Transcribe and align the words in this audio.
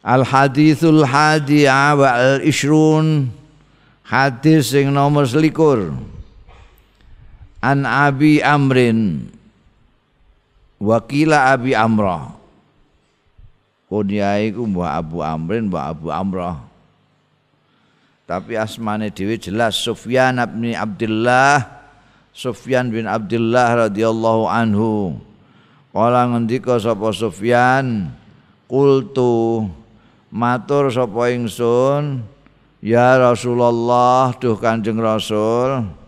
Al 0.00 0.24
hadithul 0.24 1.04
hadi 1.04 1.68
wa 1.68 2.08
al 2.16 2.40
ishrun 2.40 3.28
hadis 4.08 4.72
sing 4.72 4.88
nomor 4.88 5.28
selikur. 5.28 5.92
An 7.60 7.84
Abi 7.84 8.40
Amrin. 8.40 9.28
Wakila 10.80 11.52
Abi 11.52 11.76
Amrah 11.76 12.32
Kunyai 13.92 14.48
ku 14.48 14.64
Abu 14.80 15.20
Amrin 15.20 15.68
Mbah 15.68 15.92
Abu 15.92 16.08
Amrah 16.08 16.56
Tapi 18.24 18.56
asmane 18.56 19.12
dhewe 19.12 19.36
jelas 19.36 19.76
Sufyan 19.76 20.40
bin 20.56 20.72
Abdullah. 20.72 21.82
Sufyan 22.32 22.88
bin 22.88 23.04
Abdullah 23.04 23.90
radhiyallahu 23.90 24.46
anhu. 24.46 25.18
Kala 25.90 26.30
ngendika 26.30 26.78
sapa 26.78 27.10
Sufyan 27.10 28.14
Qultu 28.70 29.66
matur 30.30 30.88
sapa 30.94 31.34
ingsun 31.34 32.22
ya 32.80 33.18
Rasulullah 33.18 34.32
duh 34.38 34.56
Kanjeng 34.56 34.98
Rasul. 34.98 35.98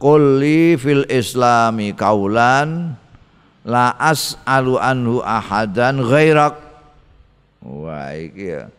Kulli 0.00 0.80
fil 0.80 1.04
islami 1.12 1.92
kaulan 1.92 2.96
la 3.68 3.92
as'alu 4.00 4.80
anhu 4.80 5.20
ahadan 5.20 6.00
ghairak. 6.00 6.56
Wah 7.60 8.16
iki 8.16 8.56
ya 8.56 8.72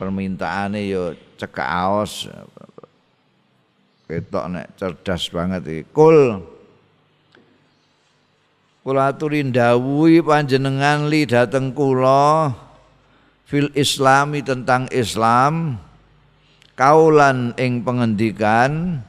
permintaane 0.00 0.88
yo 0.88 1.12
cekak 1.36 1.68
aos. 1.68 2.32
Ketok 4.08 4.44
nek 4.48 4.72
cerdas 4.80 5.28
banget 5.28 5.62
iki. 5.68 5.82
Kul 5.92 6.40
kula 8.84 9.12
aturi 9.12 9.44
ndawuhi 9.44 10.24
panjenengan 10.24 11.08
li 11.12 11.28
dateng 11.28 11.76
kula 11.76 12.52
fil 13.44 13.70
islami 13.76 14.40
tentang 14.40 14.88
Islam 14.90 15.78
kaulan 16.74 17.54
ing 17.60 17.84
pengendikan 17.84 19.00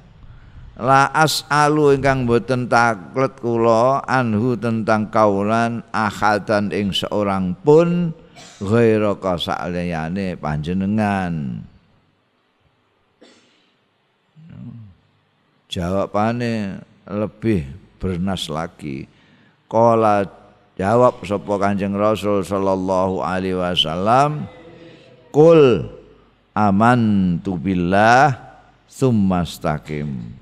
la 0.75 1.07
as'alu 1.15 1.95
ingkang 1.95 2.27
boten 2.27 2.67
taklet 2.67 3.31
kula 3.39 4.03
anhu 4.03 4.59
tentang 4.59 5.07
kaulan 5.07 5.81
ahadan 5.95 6.69
ing 6.75 6.91
seorang 6.91 7.55
pun 7.63 8.11
ghaira 8.59 9.15
kasaliyane 9.15 10.35
panjenengan. 10.35 11.63
Jawabane 15.71 16.79
lebih 17.03 17.67
bernas 17.99 18.47
lagi. 18.47 19.11
Qala 19.67 20.23
Jawab 20.75 21.23
sapa 21.23 21.55
Kanjeng 21.55 21.95
Rasul 21.95 22.43
sallallahu 22.43 23.23
alaihi 23.23 23.55
wasallam, 23.55 24.43
"Qul 25.31 25.87
amantu 26.51 27.55
billah 27.55 28.35
tsumastaqim." 28.91 30.35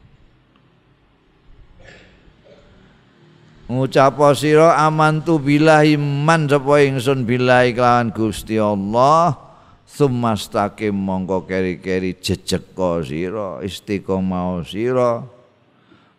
Ngucap 3.70 4.17
sira 4.34 4.76
amantu 4.81 5.38
billahi 5.38 6.02
man 6.02 6.50
sapa 6.50 6.81
ingsun 6.81 7.30
billahi 7.30 7.78
kelawan 7.78 8.09
Gusti 8.09 8.58
Allah 8.58 9.38
tsumastaqim 9.86 10.98
mongko 10.98 11.45
keri-keri 11.45 12.17
jejeka 12.17 13.06
sira 13.06 13.61
istiqomah 13.61 14.66
sira 14.66 15.22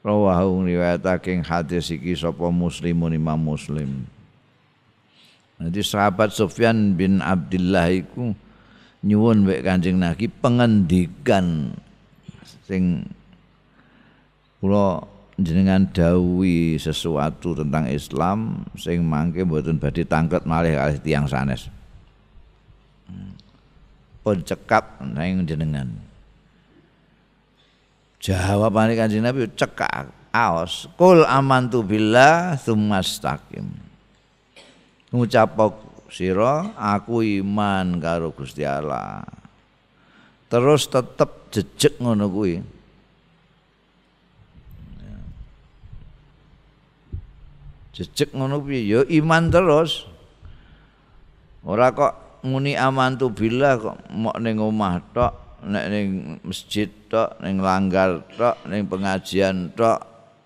rawahu 0.05 0.69
riwayatake 0.69 1.41
hadis 1.43 1.89
iki 1.91 2.13
sapa 2.13 2.53
muslimun 2.53 3.17
imam 3.17 3.41
muslim 3.41 4.05
Nanti 5.55 5.87
sahabat 5.87 6.35
Sufyan 6.35 6.99
bin 6.99 7.23
Abdullah 7.23 7.87
iku 7.89 8.35
nyuwun 9.07 9.47
mek 9.47 9.63
Kanjeng 9.63 10.03
Nabi 10.03 10.27
pengendikan 10.27 11.71
sing 12.67 13.07
kula 14.59 15.05
jenengan 15.39 15.87
dawuhi 15.95 16.75
sesuatu 16.81 17.55
tentang 17.55 17.87
Islam 17.87 18.67
sing 18.75 19.07
mangke 19.07 19.47
mboten 19.47 19.79
badhe 19.79 20.03
tangket 20.03 20.43
malih 20.43 20.75
kalih 20.75 20.99
tiyang 20.99 21.27
sanes. 21.31 21.71
Hmm. 23.07 23.37
Pun 24.27 24.43
cekap 24.43 25.05
nang 25.07 25.47
jenengan. 25.47 25.87
Jawabane 28.25 28.97
Kanjeng 28.97 29.21
Nabi 29.21 29.45
cekak 29.53 30.09
aos 30.33 30.89
kul 30.97 31.29
amantu 31.29 31.85
billah 31.85 32.57
tsumastaqim. 32.57 33.69
Ngucap 35.13 35.53
sira 36.09 36.73
aku 36.73 37.21
iman 37.21 38.01
karo 38.01 38.33
Gusti 38.33 38.65
Allah. 38.65 39.29
Terus 40.49 40.89
tetep 40.89 41.53
jejeg 41.53 42.01
ngono 42.01 42.25
kuwi. 42.33 42.65
Jejeg 47.93 48.33
ngono 48.33 48.65
kuwi 48.65 48.89
ya 48.89 49.05
iman 49.21 49.53
terus. 49.53 50.09
Ora 51.61 51.93
kok 51.93 52.41
muni 52.41 52.73
amantu 52.73 53.29
billah 53.29 53.77
kok 53.77 54.01
mok 54.17 54.41
ning 54.41 54.57
omah 54.57 54.97
tok 55.13 55.44
nek 55.65 55.85
ning 55.89 56.07
masjid 56.45 56.89
tok 57.09 57.41
ning 57.41 57.61
langgar 57.61 58.21
tok 58.37 58.61
ning 58.69 58.85
pengajian 58.85 59.73
tok 59.73 60.01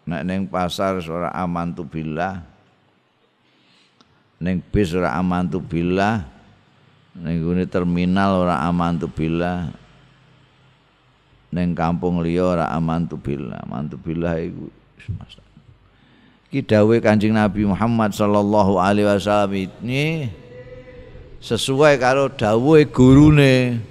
nek 0.06 0.22
ning 0.24 0.46
pasar 0.46 1.02
ora 1.04 1.34
aman 1.34 1.74
tu 1.74 1.82
billah. 1.84 2.40
Ning 4.38 4.62
bis 4.62 4.94
ora 4.94 5.18
aman 5.18 5.50
tu 5.50 5.58
billah. 5.58 6.22
Ning 7.18 7.42
gune 7.42 7.66
terminal 7.66 8.46
ora 8.46 8.62
aman 8.64 8.94
tu 8.96 9.10
billah. 9.10 9.74
Ning 11.50 11.74
kampung 11.74 12.22
liya 12.22 12.56
ora 12.56 12.66
aman 12.70 13.04
tu 13.04 13.18
billah. 13.18 13.58
Aman 13.66 13.90
tu 13.90 13.98
billah 13.98 14.38
iku. 14.38 14.70
Ki 16.48 16.64
dawuh 16.64 16.96
Kanjeng 17.04 17.36
Nabi 17.36 17.68
Muhammad 17.68 18.16
sallallahu 18.16 18.80
alaihi 18.80 19.04
wasallam 19.04 19.52
ini 19.52 20.32
sesuai 21.44 22.00
karo 22.00 22.32
dawuhe 22.32 22.88
gurune 22.88 23.84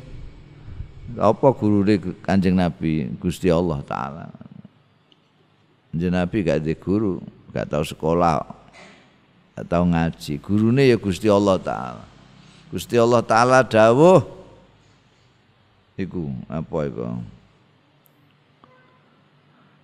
apa 1.17 1.47
guru 1.53 1.81
Kanjeng 2.21 2.55
Nabi 2.55 3.09
Gusti 3.17 3.49
Allah 3.49 3.81
taala. 3.81 4.25
Kanjeng 5.91 6.13
Nabi 6.13 6.37
gak 6.45 6.61
ada 6.61 6.73
guru, 6.77 7.17
gak 7.49 7.73
tahu 7.73 7.83
sekolah, 7.83 8.45
gak 9.57 9.65
tahu 9.65 9.83
ngaji. 9.89 10.33
Gurune 10.37 10.83
ya 10.85 10.97
Gusti 10.97 11.25
Allah 11.25 11.57
taala. 11.57 12.05
Gusti 12.69 12.95
Allah 12.99 13.21
taala 13.25 13.65
dawuh 13.65 14.21
iku 15.97 16.29
apa 16.45 16.77
iku? 16.85 17.05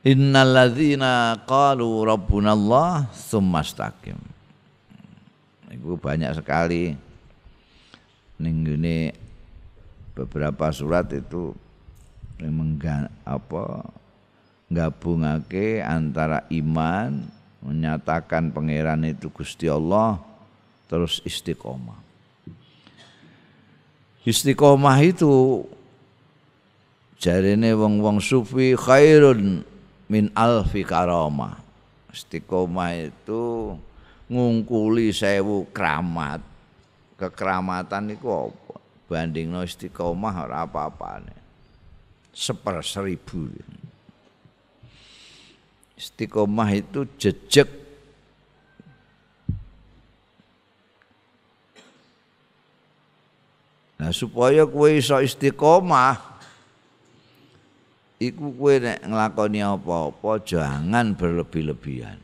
Innalladzina 0.04 1.40
qalu 1.48 1.88
rabbunallah 2.04 3.08
tsumma 3.16 3.64
istaqim. 3.64 4.20
Iku 5.72 5.96
banyak 5.98 6.38
sekali 6.38 6.94
ning 8.38 8.56
beberapa 10.14 10.70
surat 10.70 11.10
itu 11.14 11.54
mengga, 12.42 13.10
apa 13.26 13.90
gabungake 14.70 15.82
antara 15.82 16.46
iman 16.50 17.26
menyatakan 17.62 18.50
pangeran 18.54 19.06
itu 19.06 19.30
Gusti 19.30 19.70
Allah 19.70 20.22
terus 20.90 21.22
istiqomah. 21.26 22.00
Istiqomah 24.24 24.98
itu 25.04 25.66
jarine 27.20 27.76
wong-wong 27.76 28.24
sufi 28.24 28.78
khairun 28.78 29.64
min 30.08 30.26
alfi 30.32 30.88
karamah. 30.88 31.60
Istiqomah 32.14 33.10
itu 33.10 33.76
ngungkuli 34.32 35.12
sewu 35.12 35.68
keramat. 35.76 36.40
Kekeramatan 37.20 38.16
itu 38.16 38.28
apa? 38.32 38.63
Banding 39.14 39.54
no 39.54 39.62
istiqomah 39.62 40.50
ora 40.50 40.66
apa-apane. 40.66 41.38
Seper 42.34 42.82
seribu. 42.82 43.46
Istiqomah 45.94 46.74
itu 46.74 47.06
jejak 47.22 47.70
Nah 54.04 54.12
supaya 54.12 54.68
kue 54.68 55.00
iso 55.00 55.16
istiqomah 55.24 56.20
Iku 58.20 58.52
kue 58.52 58.84
nek 58.84 59.00
ngelakoni 59.00 59.64
apa-apa 59.64 60.44
jangan 60.44 61.16
berlebih-lebihan 61.16 62.20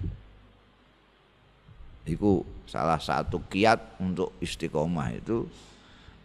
Iku 2.04 2.44
salah 2.68 3.00
satu 3.00 3.40
kiat 3.48 3.96
untuk 4.04 4.36
istiqomah 4.44 5.08
itu 5.16 5.48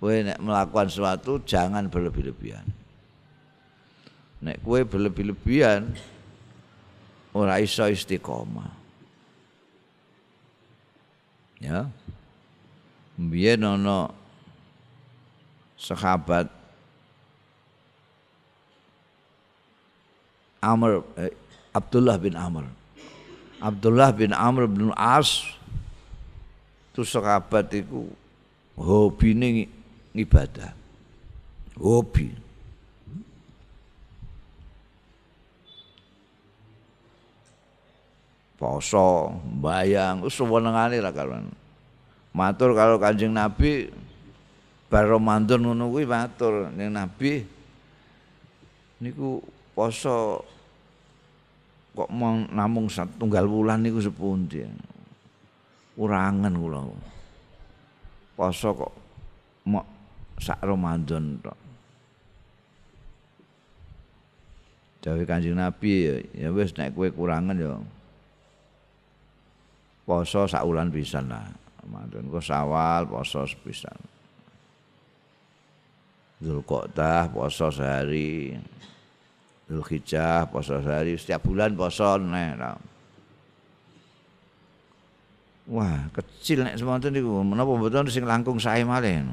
Kue 0.05 0.21
nek 0.21 0.37
melakukan 0.37 0.93
sesuatu 0.93 1.41
jangan 1.49 1.89
berlebih-lebihan. 1.89 2.69
Nek 4.45 4.61
kue 4.61 4.85
berlebih-lebihan 4.85 5.89
ora 7.33 7.57
iso 7.57 7.89
istiqomah. 7.89 8.69
Ya. 11.57 11.89
Mbiyen 13.17 13.65
ana 13.65 14.13
sahabat 15.81 16.53
Amr 20.61 21.01
eh, 21.17 21.33
Abdullah 21.73 22.21
bin 22.21 22.37
Amr 22.37 22.69
Abdullah 23.57 24.13
bin 24.13 24.37
Amr 24.37 24.69
bin 24.69 24.93
As 25.01 25.49
itu 26.93 27.09
sahabat 27.09 27.73
itu 27.73 28.05
hobi 28.77 29.33
ini 29.33 29.84
ibadah. 30.15 30.71
Hobi. 31.75 32.31
Poso 38.55 39.35
bayang 39.61 40.25
sewenengane 40.31 41.03
lah 41.03 41.11
kalau 41.11 41.43
matur 42.33 42.73
kalau 42.73 42.97
kanjeng 43.03 43.35
Nabi 43.35 43.91
bar 44.87 45.11
Ramadan 45.11 45.61
ngono 45.61 45.91
kuwi 45.91 46.07
matur. 46.07 46.71
Ning 46.73 46.95
Nabi 46.95 47.43
niku 49.03 49.43
poso 49.75 50.47
kok 51.93 52.09
mau 52.15 52.39
namung 52.47 52.87
tunggal 53.19 53.45
wulan 53.51 53.83
niku 53.83 53.99
sepundi? 53.99 54.63
Urangan 55.99 56.55
kula. 56.55 56.81
Poso 58.39 58.69
kok 58.71 58.93
sak 60.39 60.61
Ramadan 60.63 61.39
tok 61.43 61.59
Dawe 65.05 65.21
Kanjeng 65.29 65.61
Nabi 65.61 66.09
ya, 66.33 66.49
wis 66.49 66.73
nek 66.81 66.97
kowe 66.97 67.05
kurangan 67.13 67.53
ya 67.61 67.77
poso 70.09 70.49
sak 70.49 70.65
wulan 70.65 70.89
pisan 70.89 71.29
lah. 71.29 71.45
Ramadan 71.85 72.33
kok 72.33 72.41
sawal 72.41 73.05
poso 73.05 73.45
sepisan. 73.45 73.97
Zulqa'dah 76.41 77.29
poso 77.29 77.69
sehari. 77.69 78.57
Zulhijjah 79.69 80.49
poso 80.49 80.81
sehari, 80.81 81.17
setiap 81.21 81.45
bulan 81.45 81.77
poso 81.77 82.17
neh. 82.21 82.57
Wah, 85.69 86.09
kecil 86.13 86.65
nek 86.65 86.77
semonten 86.77 87.17
niku. 87.17 87.41
Menapa 87.41 87.73
mboten 87.73 88.09
sing 88.13 88.29
langkung 88.29 88.61
sae 88.61 88.85
malih. 88.85 89.25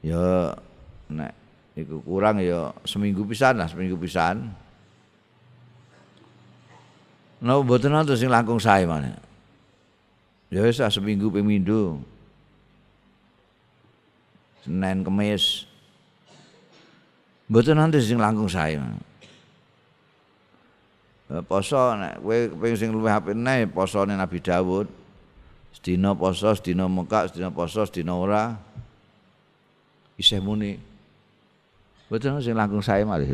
Ya 0.00 0.56
nek 1.12 1.32
iku 1.76 2.00
kurang 2.00 2.40
ya 2.40 2.72
seminggu 2.88 3.24
pisan 3.28 3.60
lah, 3.60 3.68
seminggu 3.68 4.00
pisan. 4.00 4.48
Napa 7.40 7.64
mboten 7.64 7.92
wonten 7.92 8.16
sing 8.16 8.28
langkung 8.28 8.60
sae 8.60 8.84
malih. 8.84 9.16
Ya 10.52 10.64
wis 10.64 10.80
seminggu 10.80 11.32
ping 11.32 11.48
Senin 14.60 15.00
Kemis. 15.00 15.64
Mboten 17.48 17.80
nanti 17.80 18.00
sing 18.04 18.20
langkung 18.20 18.48
sae. 18.48 18.76
Poso 21.48 21.96
nek 21.96 22.20
kowe 22.20 22.36
ping 22.60 22.74
sing 22.76 22.92
luwih 22.92 23.12
apik 23.12 23.36
posone 23.72 24.16
Nabi 24.16 24.40
Dawud. 24.40 24.88
Sedina 25.70 26.18
poso, 26.18 26.50
sedina 26.58 26.90
mekak, 26.90 27.30
sedina 27.30 27.54
poso, 27.54 27.86
sedina 27.86 28.18
ora. 28.18 28.58
Isih 30.20 30.44
muni. 30.44 30.76
Mboten 32.12 32.44
sing 32.44 32.52
langkung 32.52 32.84
sae 32.84 33.00
malih. 33.08 33.32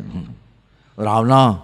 Ora 0.95 1.27
ono. 1.27 1.45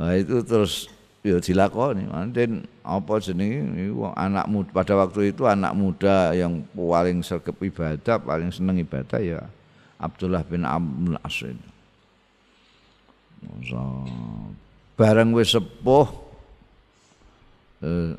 Nah 0.00 0.16
itu 0.16 0.40
terus 0.40 0.88
ya 1.20 1.36
dilakoni 1.36 2.08
manten 2.08 2.64
apa 2.80 3.20
jenenge 3.20 3.92
anak 4.16 4.48
muda 4.48 4.72
pada 4.72 4.96
waktu 4.96 5.36
itu 5.36 5.44
anak 5.44 5.76
muda 5.76 6.32
yang 6.32 6.64
paling 6.72 7.20
sergap 7.20 7.52
ibadah 7.60 8.16
paling 8.16 8.48
seneng 8.48 8.80
ibadah 8.80 9.20
ya 9.20 9.44
Abdullah 10.00 10.40
bin 10.40 10.64
Amr 10.64 11.20
As 11.20 11.44
so, 13.68 13.80
bareng 14.96 15.36
wis 15.36 15.52
sepuh 15.52 16.08
eh, 17.84 18.16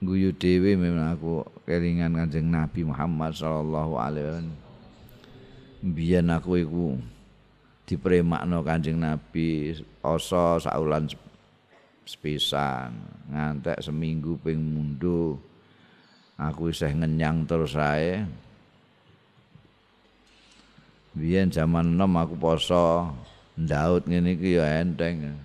guyu 0.00 0.32
dhewe 0.32 0.80
memang 0.80 1.12
aku 1.12 1.44
kelingan 1.68 2.16
Kanjeng 2.16 2.48
Nabi 2.48 2.88
Muhammad 2.88 3.36
sallallahu 3.36 4.00
alaihi 4.00 4.24
wasallam. 4.32 4.56
Biyen 5.80 6.32
aku 6.32 6.56
iku 6.56 6.96
dipremakno 7.84 8.64
Kanjeng 8.64 8.96
Nabi 8.96 9.76
poso 10.00 10.56
saulan 10.56 11.04
sepisan 12.08 12.96
ngantek 13.28 13.76
seminggu 13.84 14.40
ping 14.40 14.56
mundu 14.56 15.36
aku 16.40 16.72
isih 16.72 16.96
ngenyang 16.96 17.44
terus 17.44 17.76
ae. 17.76 18.24
Biyen 21.12 21.52
zaman 21.52 21.92
enom 21.92 22.16
aku 22.16 22.40
poso 22.40 23.12
ndaut 23.60 24.08
ngene 24.08 24.32
iki 24.32 24.56
ya 24.56 24.80
enteng. 24.80 25.36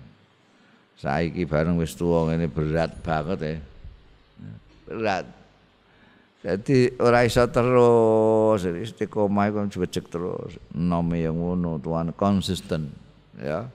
Saiki 0.96 1.44
bareng 1.44 1.76
wis 1.76 1.92
tuwa 1.92 2.32
ngene 2.32 2.48
berat 2.48 3.04
banget 3.04 3.40
ya 3.44 3.56
berat. 4.86 5.26
Jadi 6.46 6.94
ora 7.02 7.26
iso 7.26 7.42
terus 7.50 8.62
istiqomah 8.62 9.50
iku 9.50 9.66
cek 9.66 10.06
terus. 10.06 10.54
Nome 10.70 11.26
yang 11.26 11.34
ngono 11.34 11.82
tuan 11.82 12.14
konsisten 12.14 12.94
ya. 13.34 13.66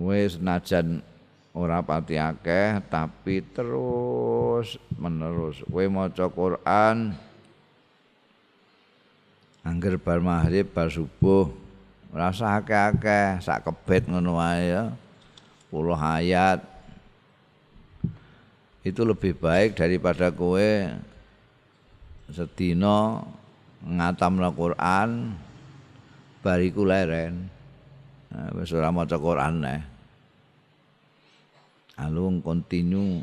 Wis 0.00 0.40
najan 0.40 1.04
ora 1.52 1.84
pati 1.84 2.16
akeh 2.16 2.80
tapi 2.88 3.44
terus 3.44 4.80
menerus. 4.96 5.60
Kowe 5.68 5.84
maca 5.92 6.26
Quran 6.32 7.12
angger 9.64 9.96
bar 9.96 10.20
maghrib 10.20 10.68
bar 10.72 10.88
subuh 10.92 11.48
rasa 12.12 12.60
akeh-akeh 12.60 13.40
sak 13.40 13.64
kebet 13.64 14.06
ngono 14.08 14.36
wae 14.38 14.70
ya 14.70 14.92
puluh 15.74 15.98
ayat 15.98 16.62
itu 18.86 19.02
lebih 19.02 19.34
baik 19.34 19.74
daripada 19.74 20.30
kowe 20.30 20.94
sedina 22.30 23.26
ngatamna 23.82 24.54
Quran 24.54 25.34
bariku 26.46 26.86
leren 26.86 27.50
Nah, 28.34 28.50
wis 28.58 28.74
ora 28.74 28.90
maca 28.90 29.14
Quran 29.14 29.62
neh. 29.62 29.82
Alung 31.94 32.42
kontinu 32.42 33.22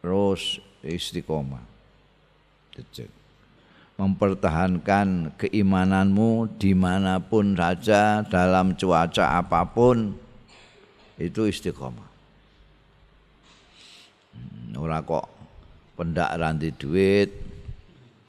terus 0.00 0.56
istiqomah. 0.80 1.60
Cecek. 2.72 3.12
Mempertahankan 4.00 5.36
keimananmu 5.36 6.56
di 6.56 6.72
mana 6.72 7.20
pun 7.20 7.52
saja 7.52 8.24
dalam 8.24 8.72
cuaca 8.72 9.36
apa 9.36 9.60
pun 9.68 10.16
itu 11.20 11.44
istiqomah. 11.44 12.08
Hmm, 14.32 14.80
ora 14.80 15.04
kok 15.04 15.28
pendak 16.00 16.32
ranti 16.40 16.72
duit 16.72 17.28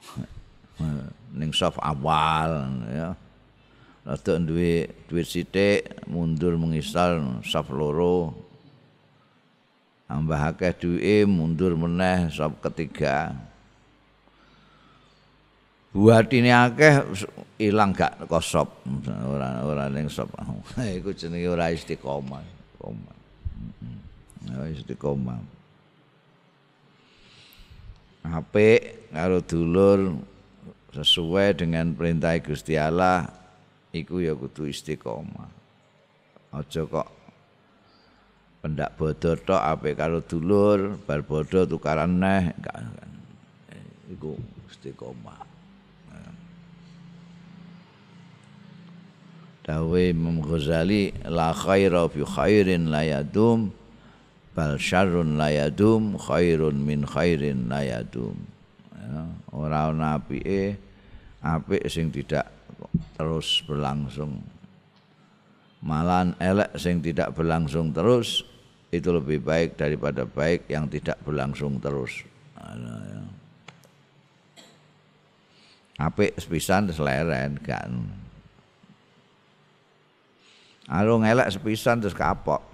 ning 1.38 1.50
soft 1.56 1.80
awal 1.80 2.68
ya. 2.92 3.10
Rada 4.02 4.34
duwe 4.42 4.90
duit 5.06 5.26
sithik 5.30 6.04
mundur 6.10 6.58
mengisal 6.58 7.40
saf 7.46 7.70
loro. 7.70 8.34
Tambah 10.10 10.52
akeh 10.52 10.74
duwe 10.76 11.24
mundur 11.24 11.78
meneh 11.78 12.28
saf 12.28 12.52
ketiga. 12.60 13.32
Buat 15.94 16.34
ini 16.34 16.50
akeh 16.50 17.04
ilang 17.62 17.94
gak 17.94 18.26
kosop 18.26 18.82
ora 19.06 19.62
ora 19.62 19.86
ning 19.86 20.10
sop 20.10 20.34
iku 20.98 21.14
jenenge 21.14 21.46
ora 21.46 21.70
istiqomah 21.70 22.61
istiqomah 22.82 23.16
ora 24.58 24.66
istiqomah 24.74 25.38
HP 28.22 28.54
karo 29.14 29.38
dulur 29.42 30.18
sesuai 30.94 31.62
dengan 31.62 31.94
perintah 31.94 32.34
Gusti 32.42 32.74
Allah 32.78 33.26
iku 33.90 34.22
ya 34.22 34.34
kudu 34.38 34.70
istiqomah. 34.70 35.50
Aja 36.52 36.84
kok 36.84 37.08
pendak 38.62 38.94
bodoh 38.94 39.34
tok 39.40 39.58
ape 39.58 39.98
karo 39.98 40.22
dulur, 40.22 41.00
bar 41.02 41.26
bodoh 41.26 41.66
tukaran 41.66 42.14
neh. 42.14 42.54
Iku 44.12 44.38
istiqomah. 44.70 45.42
Dawe 49.62 50.10
Imam 50.10 50.42
Ghazali 50.42 51.14
la 51.30 51.54
khaira 51.54 52.10
fi 52.10 52.26
khairin 52.26 52.90
la 52.90 53.06
yadum 53.06 53.70
bal 54.54 54.74
syarrun 54.74 55.38
la 55.38 55.48
khairun 55.50 56.76
min 56.82 57.06
khairin 57.06 57.70
la 57.70 57.86
yadum. 57.86 58.34
Ya, 58.90 59.22
ora 59.54 59.90
ana 59.90 60.18
apike 60.18 60.78
apik 61.42 61.86
sing 61.90 62.10
tidak 62.10 62.50
terus 63.18 63.62
berlangsung 63.66 64.42
Malahan 65.82 66.38
elek 66.38 66.78
sing 66.78 67.02
tidak 67.02 67.34
berlangsung 67.34 67.90
terus 67.90 68.46
itu 68.94 69.10
lebih 69.10 69.42
baik 69.42 69.74
daripada 69.74 70.22
baik 70.22 70.70
yang 70.70 70.86
tidak 70.86 71.18
berlangsung 71.26 71.82
terus. 71.82 72.22
Ya. 72.54 73.22
Apik 76.06 76.38
sepisan 76.38 76.86
seleren 76.94 77.58
kan. 77.66 77.90
Alo 80.90 81.22
ngelek 81.22 81.52
sepisan 81.52 82.02
terus 82.02 82.16
kapok. 82.16 82.71